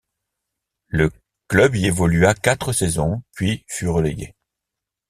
[0.87, 1.11] Le
[1.47, 4.33] club y évolua quatre saisons puis fut relégué.